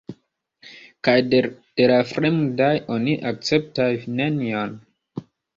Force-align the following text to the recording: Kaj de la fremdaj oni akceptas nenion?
Kaj 1.07 1.15
de 1.33 1.41
la 1.93 1.99
fremdaj 2.13 2.71
oni 2.97 3.15
akceptas 3.33 4.11
nenion? 4.23 4.79